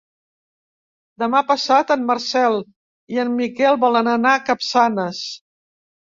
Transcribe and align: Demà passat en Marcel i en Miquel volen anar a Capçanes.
Demà 1.23 1.41
passat 1.51 1.93
en 1.97 2.07
Marcel 2.07 2.57
i 3.17 3.21
en 3.25 3.31
Miquel 3.43 3.79
volen 3.85 4.11
anar 4.17 4.35
a 4.39 4.43
Capçanes. 4.49 5.23